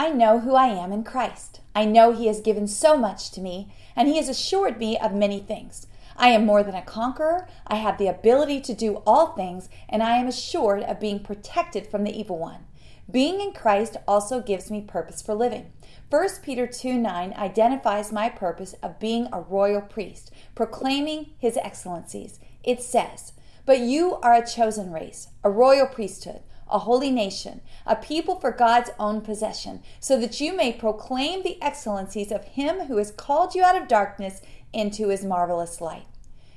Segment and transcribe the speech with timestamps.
[0.00, 1.60] I know who I am in Christ.
[1.74, 5.12] I know He has given so much to me, and He has assured me of
[5.12, 5.88] many things.
[6.16, 7.48] I am more than a conqueror.
[7.66, 11.88] I have the ability to do all things, and I am assured of being protected
[11.88, 12.66] from the evil one.
[13.10, 15.72] Being in Christ also gives me purpose for living.
[16.10, 22.38] 1 Peter 2 9 identifies my purpose of being a royal priest, proclaiming his excellencies.
[22.62, 23.32] It says,
[23.66, 28.50] But you are a chosen race, a royal priesthood a holy nation, a people for
[28.50, 33.54] God's own possession, so that you may proclaim the excellencies of Him who has called
[33.54, 36.06] you out of darkness into His marvelous light.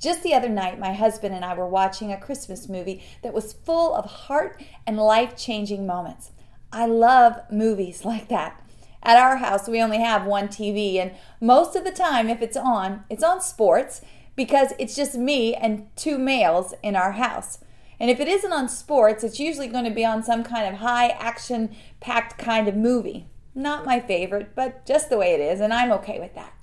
[0.00, 3.52] Just the other night, my husband and I were watching a Christmas movie that was
[3.52, 6.32] full of heart and life changing moments.
[6.72, 8.58] I love movies like that.
[9.04, 12.56] At our house, we only have one TV, and most of the time, if it's
[12.56, 14.00] on, it's on sports
[14.36, 17.58] because it's just me and two males in our house.
[18.00, 20.80] And if it isn't on sports, it's usually going to be on some kind of
[20.80, 23.26] high action packed kind of movie.
[23.54, 26.54] Not my favorite, but just the way it is, and I'm okay with that.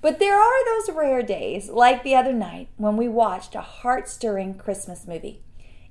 [0.00, 4.08] But there are those rare days, like the other night, when we watched a heart
[4.08, 5.42] stirring Christmas movie.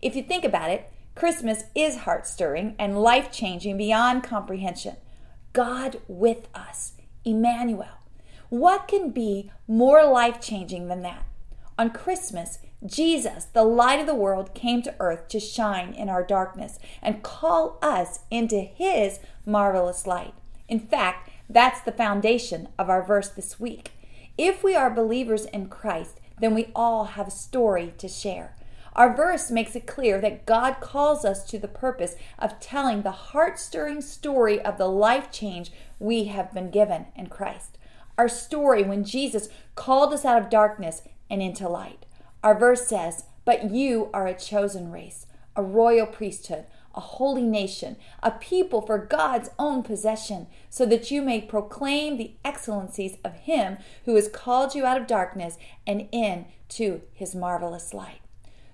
[0.02, 4.98] If you think about it, Christmas is heart stirring and life changing beyond comprehension.
[5.52, 6.94] God with us,
[7.26, 8.00] Emmanuel.
[8.50, 11.26] What can be more life changing than that?
[11.80, 16.24] On Christmas, Jesus, the light of the world, came to earth to shine in our
[16.24, 20.34] darkness and call us into his marvelous light.
[20.68, 23.92] In fact, that's the foundation of our verse this week.
[24.38, 28.56] If we are believers in Christ, then we all have a story to share.
[28.96, 33.12] Our verse makes it clear that God calls us to the purpose of telling the
[33.12, 37.78] heart stirring story of the life change we have been given in Christ.
[38.18, 42.03] Our story when Jesus called us out of darkness and into light.
[42.44, 47.96] Our verse says, But you are a chosen race, a royal priesthood, a holy nation,
[48.22, 53.78] a people for God's own possession, so that you may proclaim the excellencies of Him
[54.06, 58.20] who has called you out of darkness and into His marvelous light.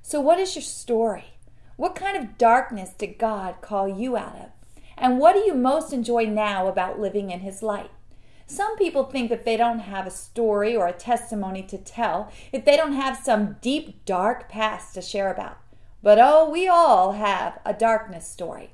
[0.01, 1.35] So, what is your story?
[1.75, 4.49] What kind of darkness did God call you out of?
[4.97, 7.91] And what do you most enjoy now about living in His light?
[8.49, 12.65] Some people think that they don't have a story or a testimony to tell if
[12.65, 15.59] they don't have some deep, dark past to share about.
[16.01, 18.71] But oh, we all have a darkness story.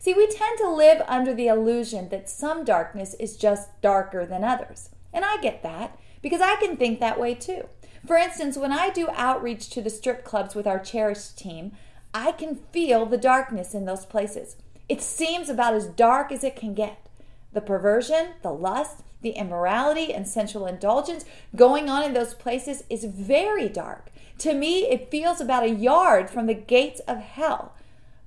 [0.00, 4.42] See, we tend to live under the illusion that some darkness is just darker than
[4.42, 4.90] others.
[5.12, 7.68] And I get that because I can think that way too.
[8.04, 11.72] For instance, when I do outreach to the strip clubs with our cherished team,
[12.12, 14.56] I can feel the darkness in those places.
[14.88, 17.06] It seems about as dark as it can get.
[17.52, 21.24] The perversion, the lust, the immorality and sensual indulgence
[21.56, 24.10] going on in those places is very dark.
[24.38, 27.74] To me, it feels about a yard from the gates of hell.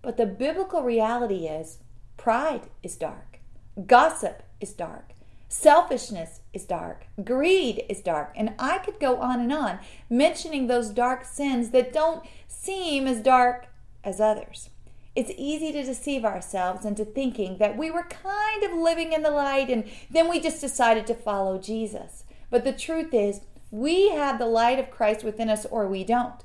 [0.02, 1.80] But the biblical reality is
[2.18, 3.40] pride is dark,
[3.86, 5.12] gossip is dark,
[5.50, 9.80] selfishness is dark, greed is dark, and I could go on and on
[10.10, 13.68] mentioning those dark sins that don't seem as dark
[14.04, 14.70] as others.
[15.16, 19.32] It's easy to deceive ourselves into thinking that we were kind of living in the
[19.32, 22.26] light and then we just decided to follow Jesus.
[22.50, 26.44] But the truth is, we have the light of Christ within us or we don't.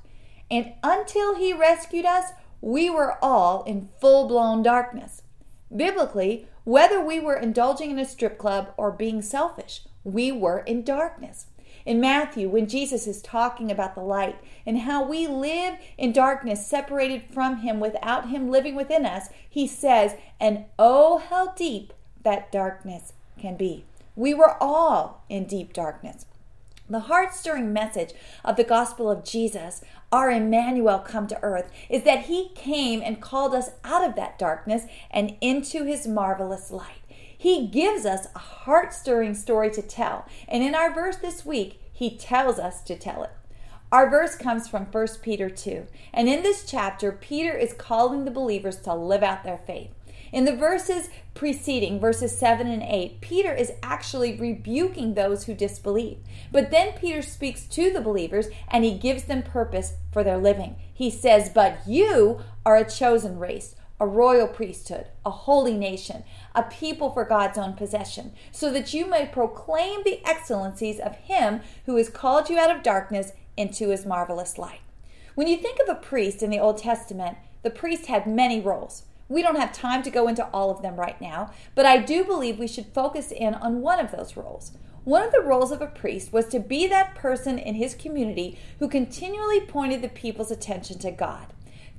[0.51, 5.23] And until He rescued us, we were all in full blown darkness.
[5.75, 10.83] Biblically, whether we were indulging in a strip club or being selfish, we were in
[10.83, 11.47] darkness.
[11.85, 14.37] In Matthew, when Jesus is talking about the light
[14.67, 19.67] and how we live in darkness separated from Him without Him living within us, He
[19.67, 21.93] says, And oh, how deep
[22.23, 23.85] that darkness can be.
[24.15, 26.27] We were all in deep darkness.
[26.91, 28.15] The heart stirring message
[28.45, 29.81] of the gospel of Jesus,
[30.11, 34.41] our Emmanuel come to earth, is that he came and called us out of that
[34.41, 37.01] darkness and into his marvelous light.
[37.41, 40.27] He gives us a heart stirring story to tell.
[40.47, 43.31] And in our verse this week, he tells us to tell it.
[43.91, 45.87] Our verse comes from 1 Peter 2.
[46.13, 49.89] And in this chapter, Peter is calling the believers to live out their faith.
[50.31, 56.19] In the verses preceding, verses 7 and 8, Peter is actually rebuking those who disbelieve.
[56.53, 60.77] But then Peter speaks to the believers and he gives them purpose for their living.
[60.93, 66.25] He says, But you are a chosen race a royal priesthood, a holy nation,
[66.55, 71.61] a people for God's own possession, so that you may proclaim the excellencies of Him
[71.87, 74.81] who has called you out of darkness into His marvelous light.
[75.35, 79.05] When you think of a priest in the Old Testament, the priest had many roles.
[79.29, 82.25] We don't have time to go into all of them right now, but I do
[82.25, 84.73] believe we should focus in on one of those roles.
[85.05, 88.59] One of the roles of a priest was to be that person in his community
[88.81, 91.53] who continually pointed the people's attention to God.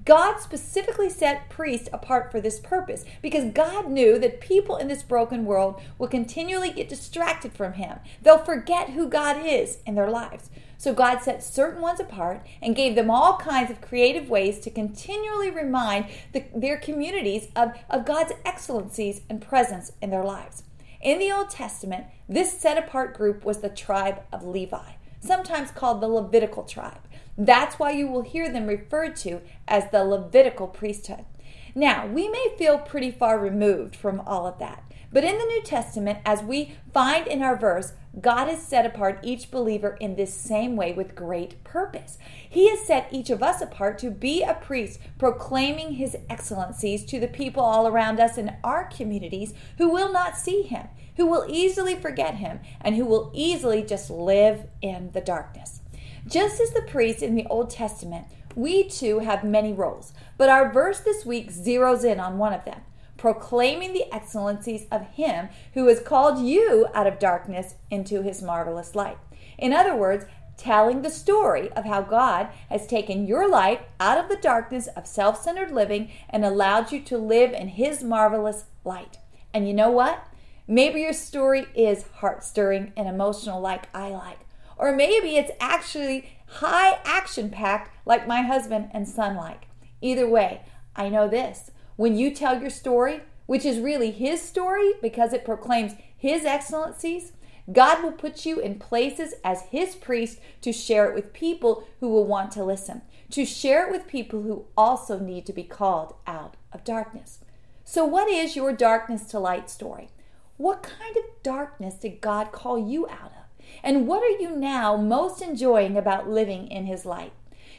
[0.04, 5.04] God specifically set priests apart for this purpose because God knew that people in this
[5.04, 8.00] broken world will continually get distracted from Him.
[8.22, 10.50] They'll forget who God is in their lives.
[10.78, 14.72] So God set certain ones apart and gave them all kinds of creative ways to
[14.72, 20.64] continually remind the, their communities of, of God's excellencies and presence in their lives.
[21.00, 26.02] In the Old Testament, this set apart group was the tribe of Levi, sometimes called
[26.02, 27.02] the Levitical tribe.
[27.44, 31.26] That's why you will hear them referred to as the Levitical priesthood.
[31.74, 35.64] Now, we may feel pretty far removed from all of that, but in the New
[35.64, 40.32] Testament, as we find in our verse, God has set apart each believer in this
[40.32, 42.20] same way with great purpose.
[42.48, 47.20] He has set each of us apart to be a priest, proclaiming his excellencies to
[47.20, 51.48] the people all around us in our communities who will not see him, who will
[51.50, 55.81] easily forget him, and who will easily just live in the darkness.
[56.28, 58.26] Just as the priests in the Old Testament,
[58.56, 62.66] we too have many roles, but our verse this week zeroes in on one of
[62.66, 62.82] them
[63.22, 68.96] proclaiming the excellencies of Him who has called you out of darkness into His marvelous
[68.96, 69.20] light.
[69.60, 70.26] In other words,
[70.58, 75.06] telling the story of how God has taken your life out of the darkness of
[75.06, 79.20] self centered living and allowed you to live in His marvelous light.
[79.54, 80.28] And you know what?
[80.68, 84.40] Maybe your story is heart stirring and emotional, like I like.
[84.82, 89.68] Or maybe it's actually high action packed, like my husband and son like.
[90.02, 90.64] Either way,
[90.96, 91.70] I know this.
[91.98, 97.34] When you tell your story, which is really his story because it proclaims his excellencies,
[97.72, 102.10] God will put you in places as his priest to share it with people who
[102.10, 106.16] will want to listen, to share it with people who also need to be called
[106.26, 107.38] out of darkness.
[107.84, 110.10] So, what is your darkness to light story?
[110.58, 113.41] What kind of darkness did God call you out of?
[113.84, 117.34] And what are you now most enjoying about living in His light?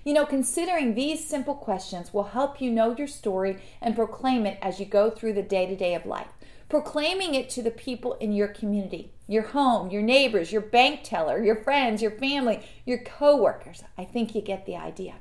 [0.05, 4.59] You know, considering these simple questions will help you know your story and proclaim it
[4.61, 6.29] as you go through the day to day of life.
[6.69, 11.43] Proclaiming it to the people in your community, your home, your neighbors, your bank teller,
[11.43, 13.85] your friends, your family, your coworkers.
[13.97, 15.17] I think you get the idea.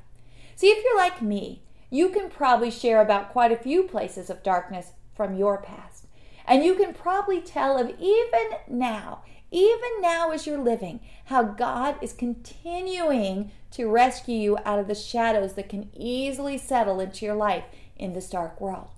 [0.56, 4.42] See, if you're like me, you can probably share about quite a few places of
[4.42, 6.06] darkness from your past.
[6.46, 11.96] And you can probably tell of even now even now as you're living, how God
[12.00, 17.34] is continuing to rescue you out of the shadows that can easily settle into your
[17.34, 17.64] life
[17.96, 18.88] in this dark world.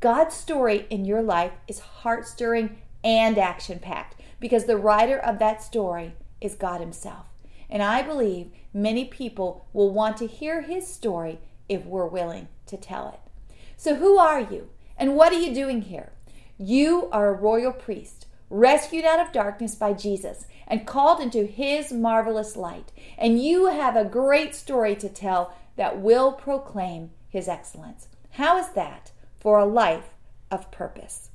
[0.00, 5.38] God's story in your life is heart stirring and action packed because the writer of
[5.38, 7.26] that story is God Himself.
[7.68, 12.76] And I believe many people will want to hear His story if we're willing to
[12.78, 13.54] tell it.
[13.76, 14.70] So, who are you?
[14.96, 16.12] And what are you doing here?
[16.58, 21.92] You are a royal priest rescued out of darkness by Jesus and called into his
[21.92, 22.92] marvelous light.
[23.16, 28.08] And you have a great story to tell that will proclaim his excellence.
[28.32, 30.10] How is that for a life
[30.50, 31.29] of purpose?